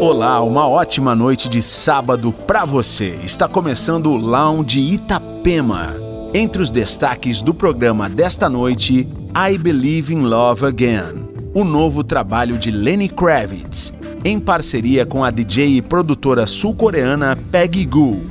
[0.00, 3.18] Olá, uma ótima noite de sábado para você.
[3.24, 5.92] Está começando o Lounge Itapema.
[6.32, 12.56] Entre os destaques do programa desta noite, I Believe in Love Again, o novo trabalho
[12.58, 13.92] de Lenny Kravitz,
[14.24, 18.22] em parceria com a DJ e produtora sul-coreana Peggy Goo.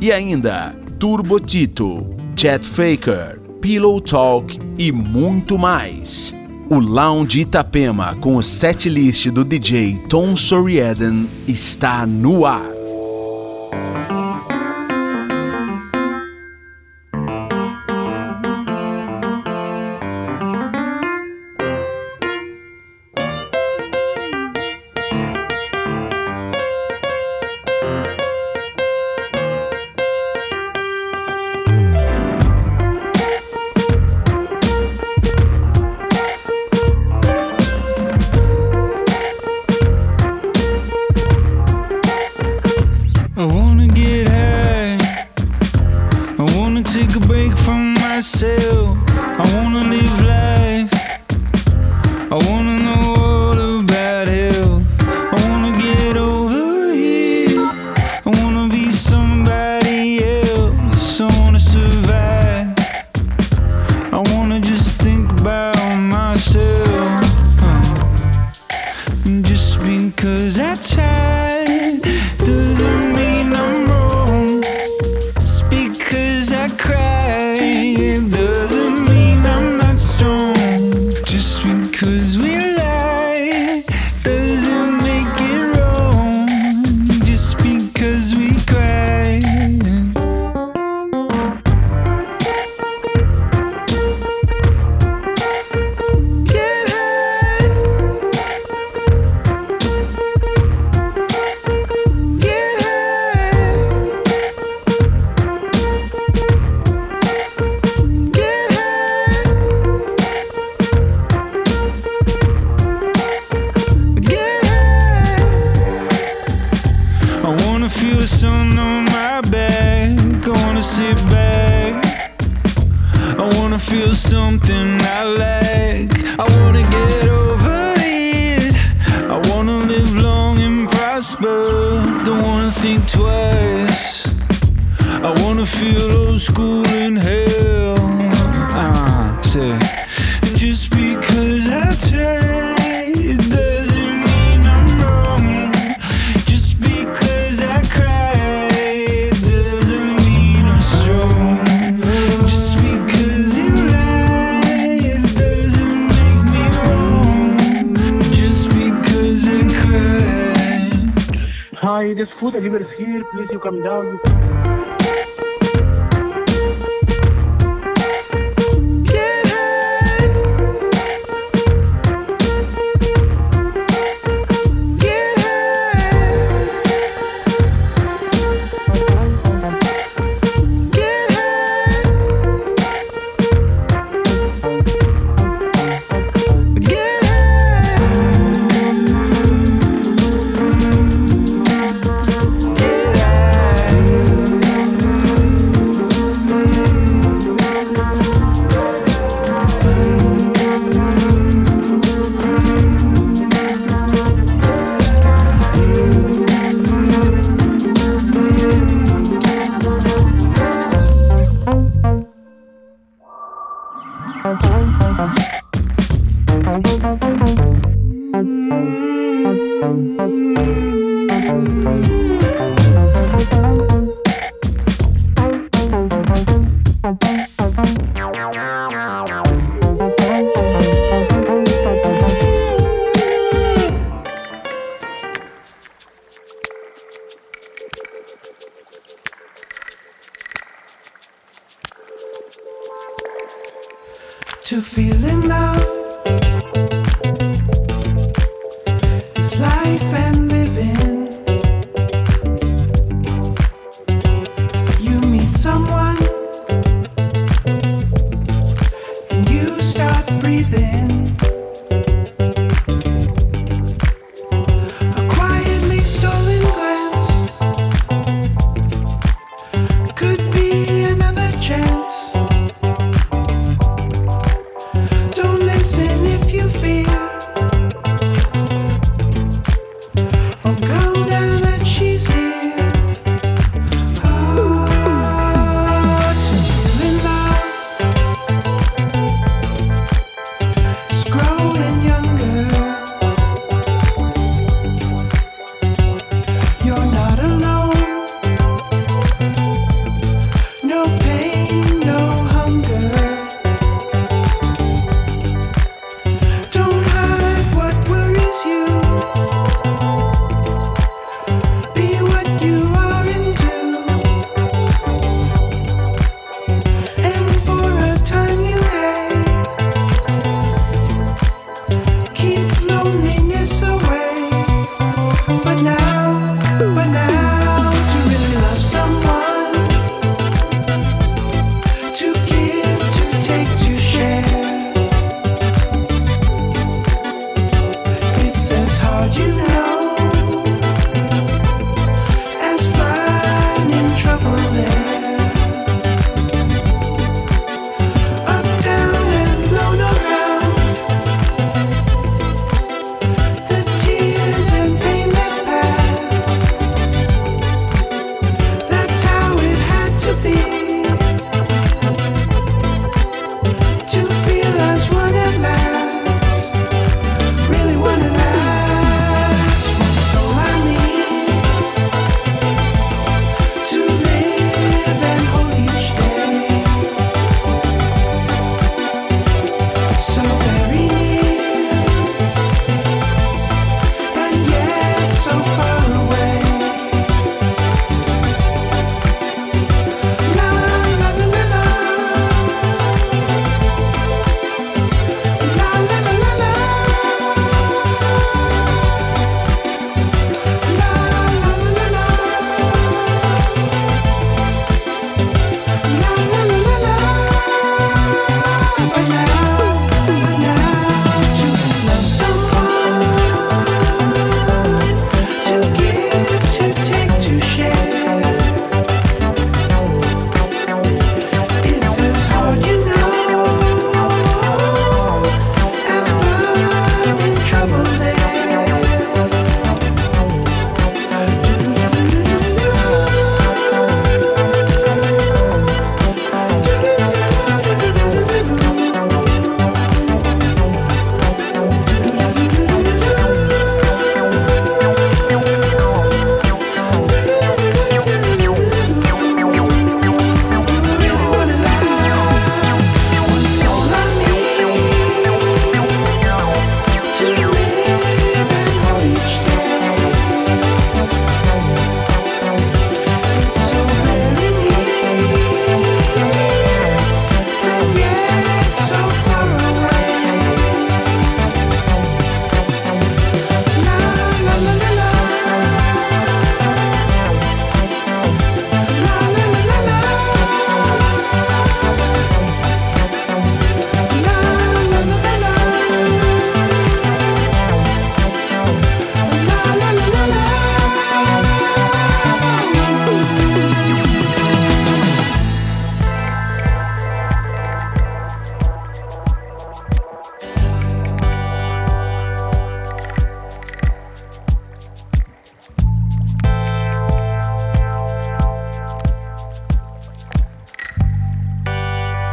[0.00, 6.39] E ainda Turbo Tito, Chet Faker, Pillow Talk e muito mais.
[6.72, 12.79] O Lounge Itapema com o setlist do DJ Tom Soriaden está no ar.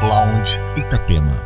[0.07, 1.43] Lounge Itapema.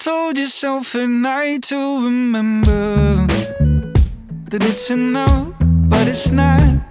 [0.00, 3.26] told yourself at night to remember
[4.48, 6.89] that it's enough, but it's not.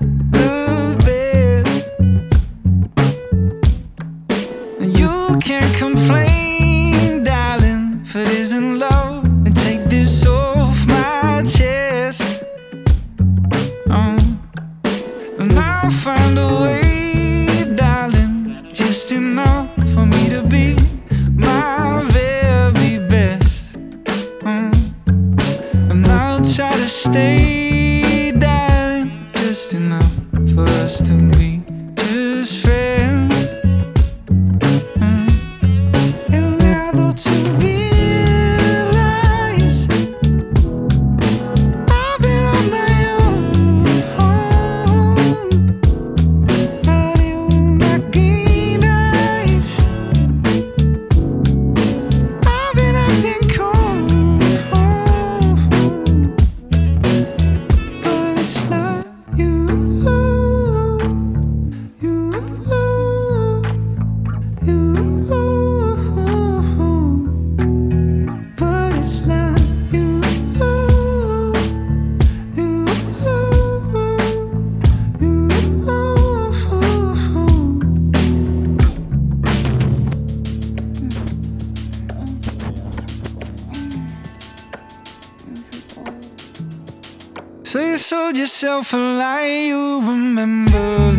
[88.10, 91.19] sold yourself a lie, you remember.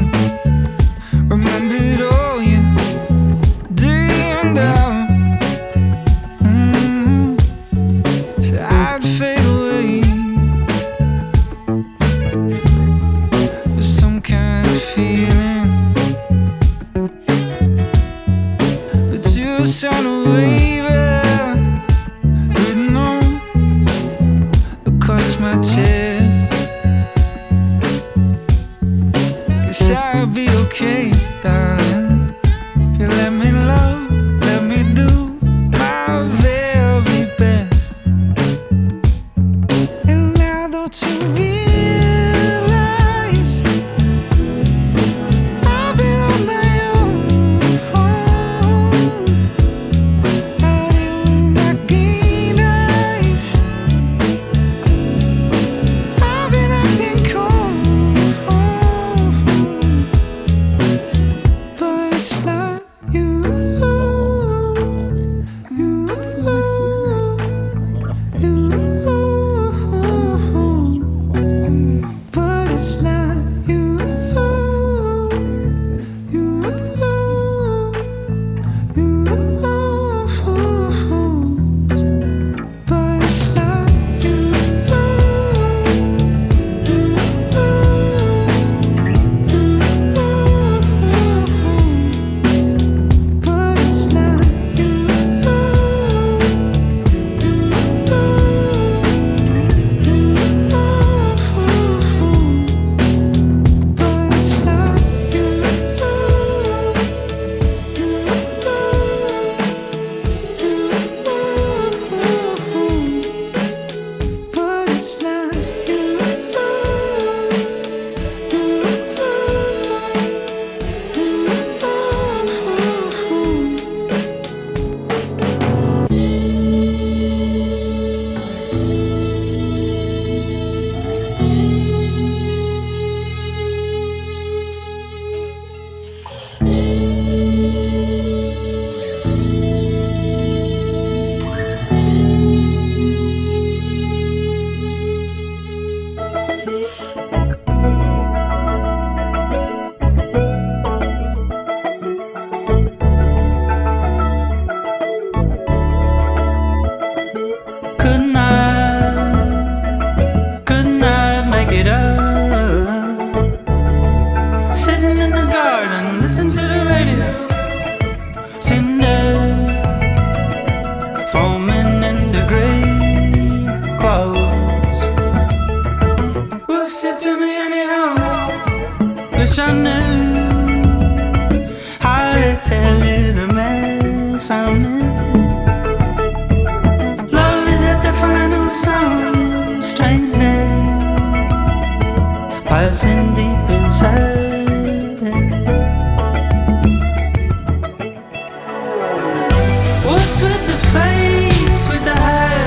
[200.39, 202.60] with the face with the hair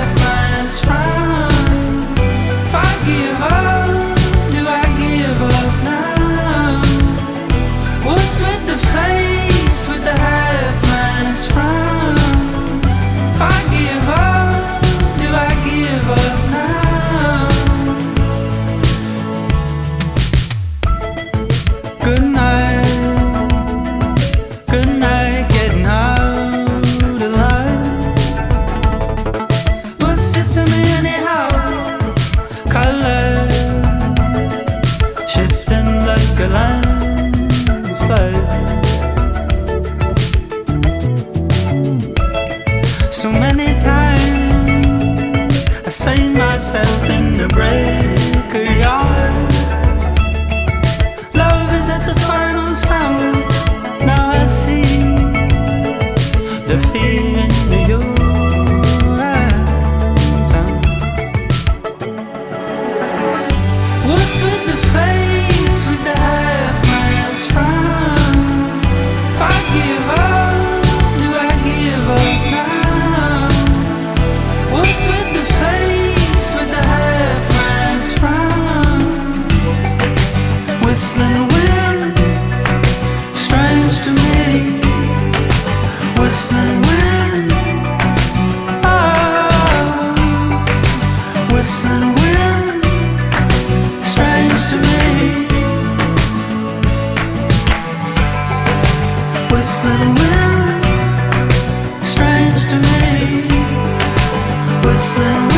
[104.86, 105.53] on,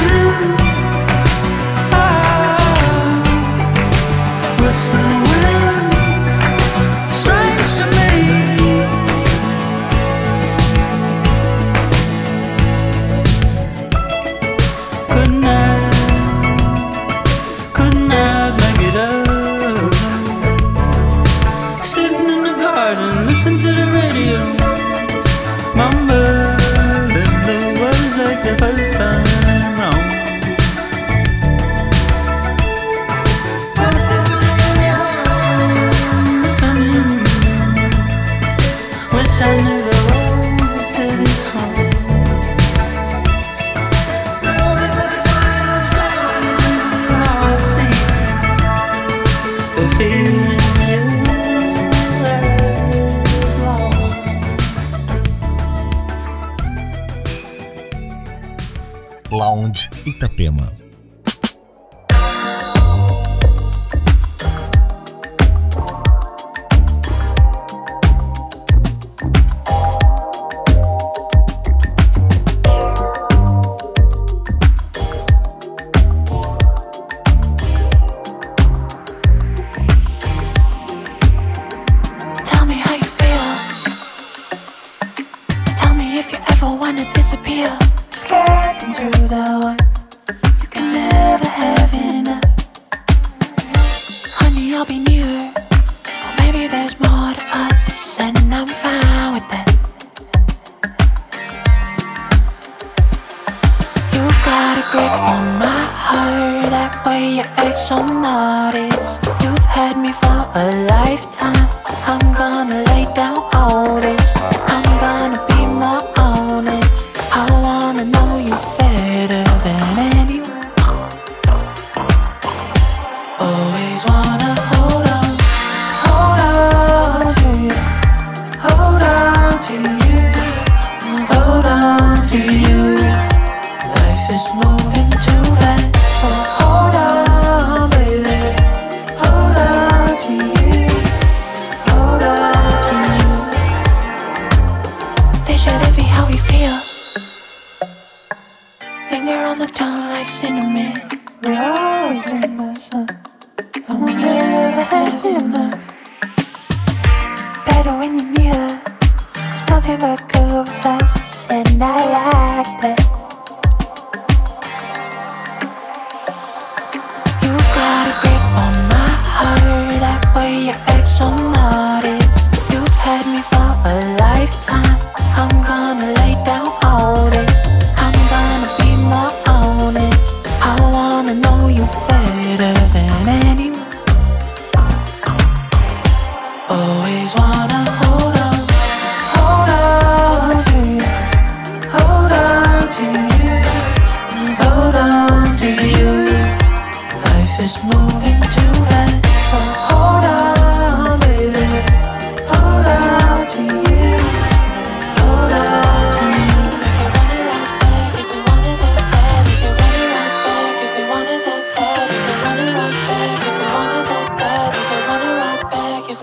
[112.55, 112.84] on to you.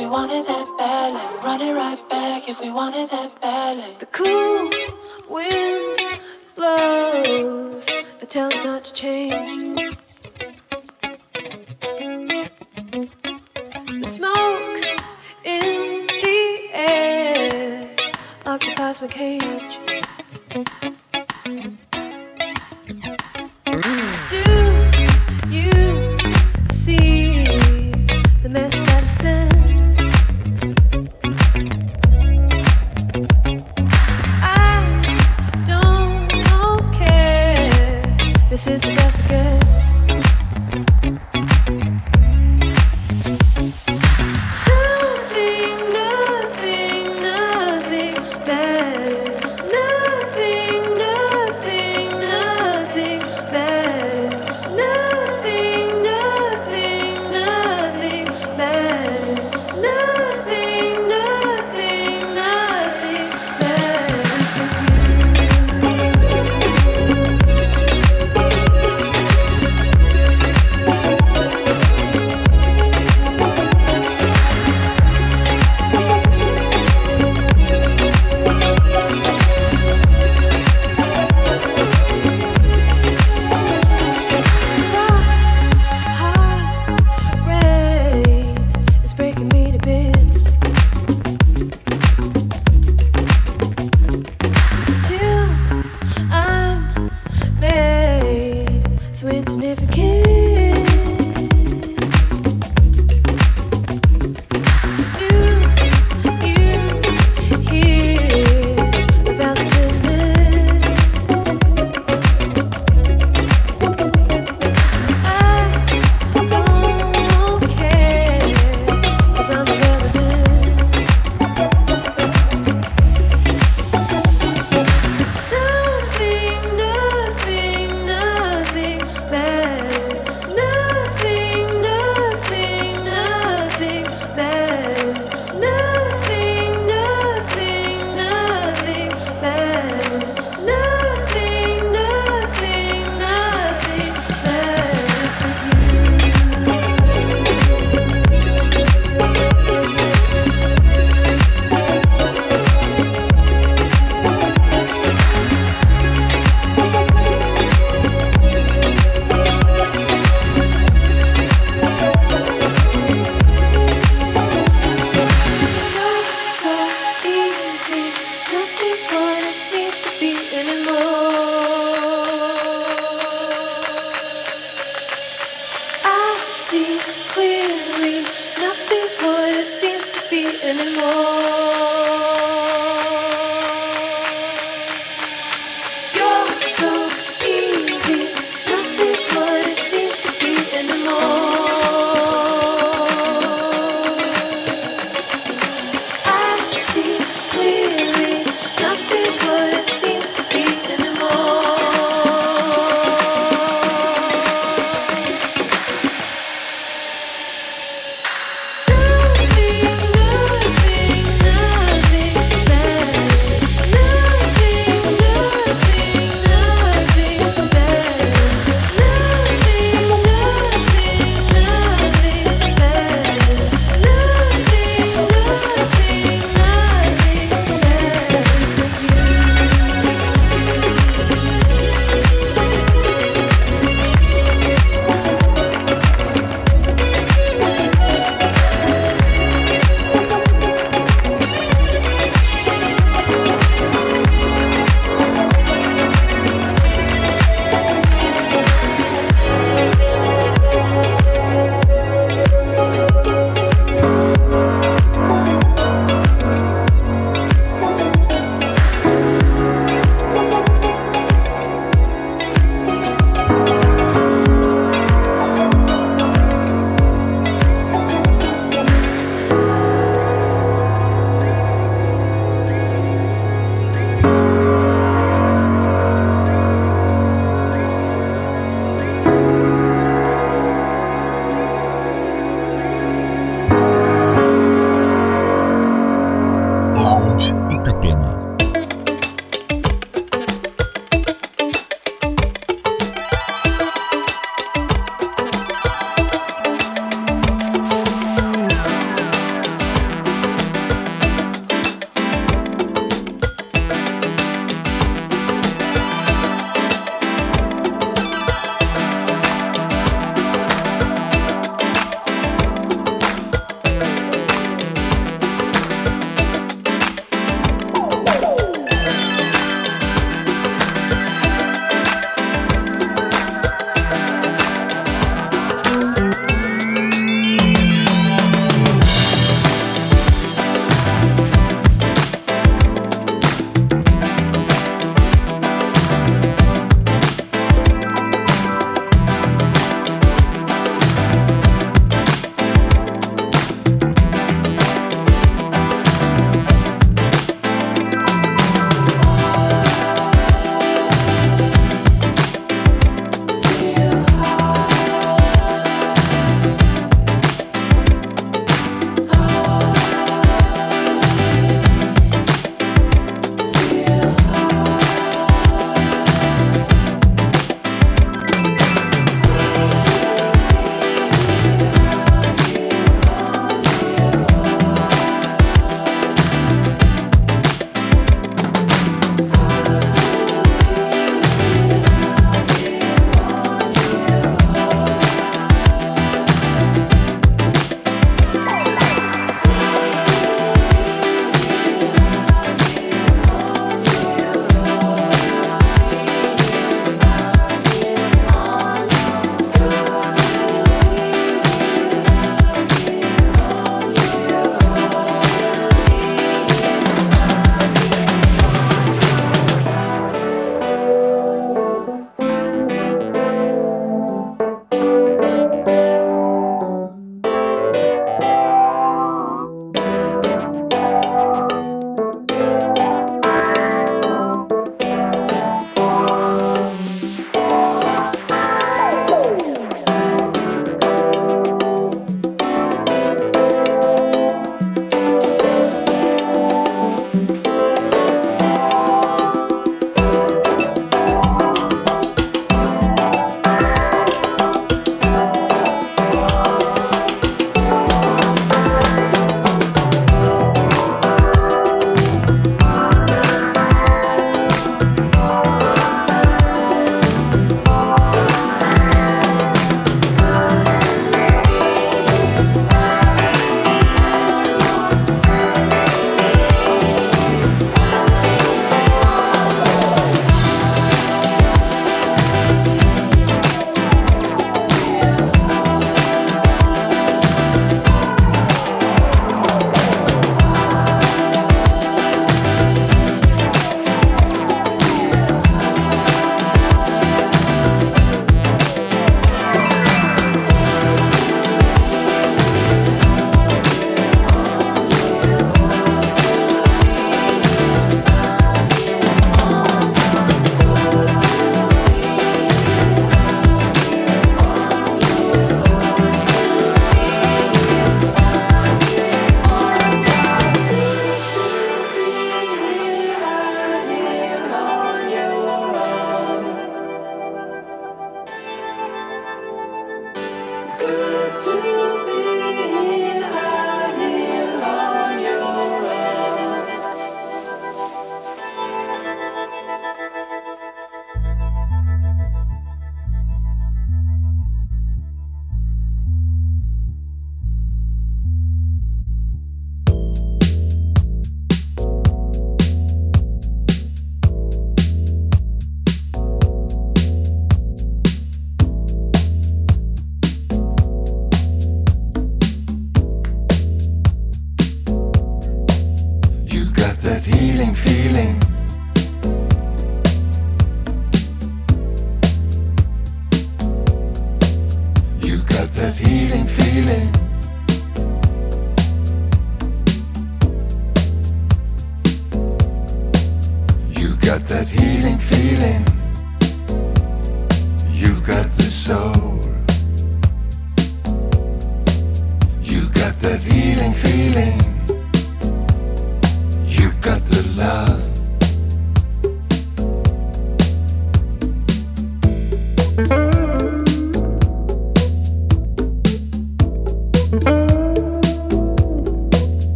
[0.00, 1.20] we wanted that badly.
[1.46, 3.94] Run it right back if we wanted that badly.
[3.98, 4.70] The cool
[5.28, 6.20] wind
[6.54, 7.86] blows,
[8.18, 9.96] but tell it not to change.
[14.00, 14.78] The smoke
[15.44, 17.94] in the air
[18.46, 19.80] occupies my cage.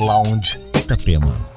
[0.00, 1.49] Lounge Itapema.